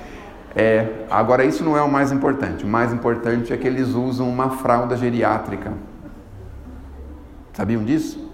[0.55, 2.65] É, agora, isso não é o mais importante.
[2.65, 5.73] O mais importante é que eles usam uma fralda geriátrica.
[7.53, 8.27] Sabiam disso?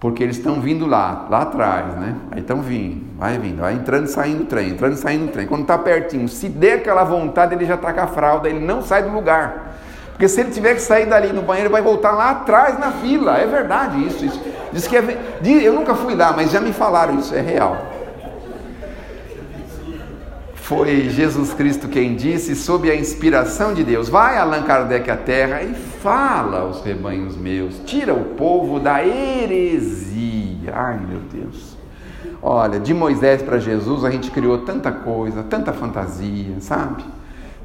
[0.00, 2.16] Porque eles estão vindo lá, lá atrás, né?
[2.30, 5.32] Aí estão vindo, vai vindo, vai entrando e saindo do trem, entrando e saindo do
[5.32, 5.46] trem.
[5.46, 8.82] Quando está pertinho, se der aquela vontade, ele já está com a fralda, ele não
[8.82, 9.76] sai do lugar.
[10.16, 13.36] Porque se ele tiver que sair dali no banheiro, vai voltar lá atrás na fila.
[13.36, 14.24] É verdade isso.
[14.24, 14.40] isso.
[14.72, 15.18] Diz que é,
[15.62, 17.92] eu nunca fui lá, mas já me falaram isso, é real.
[20.54, 25.62] Foi Jesus Cristo quem disse, sob a inspiração de Deus: Vai Allan Kardec à terra
[25.62, 30.72] e fala aos rebanhos meus, tira o povo da heresia.
[30.74, 31.76] Ai meu Deus.
[32.42, 37.04] Olha, de Moisés para Jesus a gente criou tanta coisa, tanta fantasia, sabe?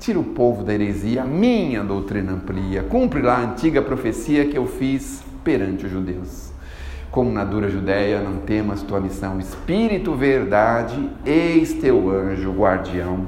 [0.01, 4.57] Tira o povo da heresia, a minha doutrina amplia, cumpre lá a antiga profecia que
[4.57, 6.51] eu fiz perante os judeus
[7.11, 9.37] como na dura Judéia, não temas tua missão.
[9.37, 13.27] Espírito, verdade, eis teu anjo guardião.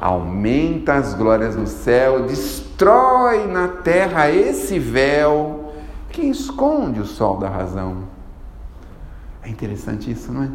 [0.00, 5.72] Aumenta as glórias no céu, destrói na terra esse véu
[6.10, 8.04] que esconde o sol da razão.
[9.42, 10.48] É interessante isso, não é?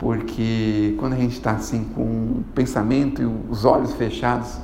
[0.00, 4.56] Porque quando a gente está assim com o pensamento e os olhos fechados,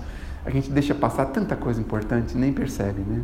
[0.43, 3.23] a gente deixa passar tanta coisa importante, nem percebe, né?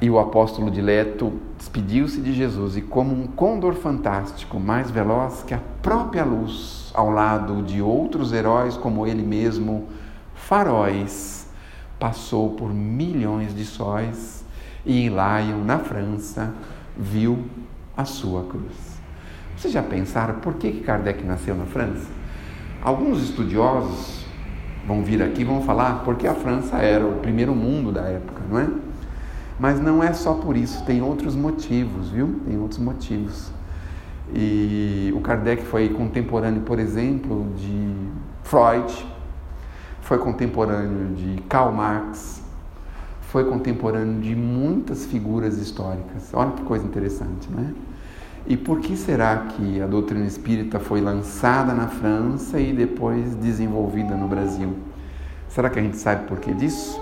[0.00, 5.54] E o apóstolo dileto despediu-se de Jesus e, como um condor fantástico, mais veloz que
[5.54, 9.88] a própria luz, ao lado de outros heróis como ele mesmo,
[10.36, 11.48] faróis,
[11.98, 14.44] passou por milhões de sóis
[14.86, 16.54] e em Lyon, na França,
[16.96, 17.44] viu
[17.96, 18.91] a sua cruz.
[19.62, 22.08] Vocês já pensaram por que Kardec nasceu na França?
[22.82, 24.24] Alguns estudiosos
[24.84, 28.42] vão vir aqui e vão falar porque a França era o primeiro mundo da época,
[28.50, 28.68] não é?
[29.60, 32.40] Mas não é só por isso, tem outros motivos, viu?
[32.44, 33.52] Tem outros motivos.
[34.34, 37.94] E o Kardec foi contemporâneo, por exemplo, de
[38.42, 38.92] Freud,
[40.00, 42.42] foi contemporâneo de Karl Marx,
[43.20, 46.30] foi contemporâneo de muitas figuras históricas.
[46.32, 47.91] Olha que coisa interessante, não é?
[48.46, 54.16] E por que será que a doutrina espírita foi lançada na França e depois desenvolvida
[54.16, 54.74] no Brasil?
[55.48, 57.00] Será que a gente sabe por que disso?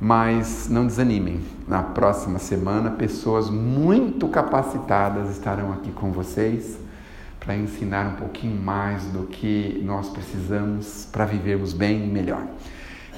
[0.00, 6.78] Mas não desanimem, na próxima semana pessoas muito capacitadas estarão aqui com vocês
[7.38, 12.42] para ensinar um pouquinho mais do que nós precisamos para vivermos bem e melhor.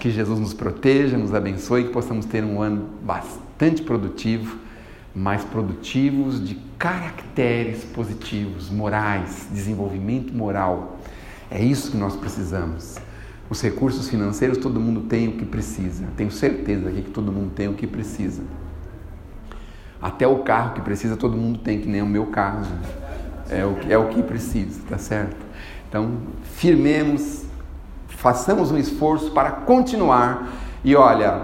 [0.00, 4.56] Que Jesus nos proteja, nos abençoe e que possamos ter um ano bastante produtivo,
[5.14, 10.98] mais produtivos de caracteres positivos, morais, desenvolvimento moral.
[11.50, 12.96] É isso que nós precisamos.
[13.50, 16.06] Os recursos financeiros, todo mundo tem o que precisa.
[16.16, 18.42] Tenho certeza aqui que todo mundo tem o que precisa.
[20.00, 22.66] Até o carro que precisa, todo mundo tem, que nem o meu carro.
[23.50, 25.36] É o, é o que precisa, tá certo?
[25.88, 27.44] Então, firmemos,
[28.08, 30.50] façamos um esforço para continuar.
[30.82, 31.42] E olha,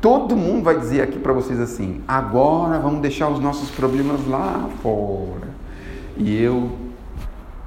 [0.00, 4.68] todo mundo vai dizer aqui para vocês assim: agora vamos deixar os nossos problemas lá
[4.82, 5.48] fora.
[6.16, 6.70] E eu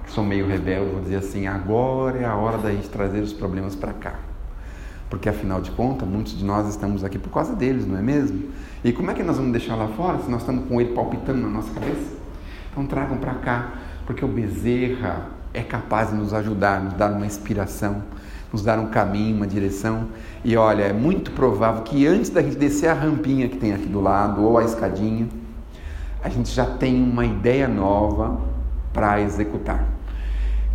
[0.08, 3.76] sou meio rebelde, vou dizer assim: agora é a hora da gente trazer os problemas
[3.76, 4.16] para cá.
[5.10, 8.50] Porque afinal de contas, muitos de nós estamos aqui por causa deles, não é mesmo?
[8.84, 11.42] E como é que nós vamos deixar lá fora se nós estamos com ele palpitando
[11.42, 12.18] na nossa cabeça?
[12.72, 13.74] Então tragam para cá,
[14.06, 18.04] porque o Bezerra é capaz de nos ajudar, nos dar uma inspiração,
[18.52, 20.08] nos dar um caminho, uma direção.
[20.44, 23.86] E olha, é muito provável que antes da gente descer a rampinha que tem aqui
[23.86, 25.28] do lado, ou a escadinha,
[26.24, 28.40] a gente já tem uma ideia nova
[28.92, 29.86] para executar.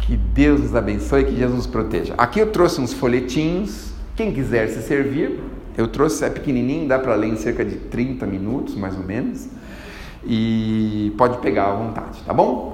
[0.00, 2.14] Que Deus nos abençoe, que Jesus nos proteja.
[2.16, 3.92] Aqui eu trouxe uns folhetinhos.
[4.16, 5.40] Quem quiser se servir,
[5.76, 9.48] eu trouxe, é pequenininho, dá para ler em cerca de 30 minutos, mais ou menos.
[10.24, 12.73] E pode pegar à vontade, tá bom?